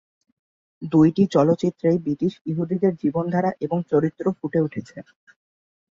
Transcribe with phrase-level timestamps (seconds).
[0.91, 4.97] দুইটি চলচ্চিত্রেই ব্রিটিশ ইহুদীদের জীবনধারা এবং চরিত্র ফুটে উঠেছে।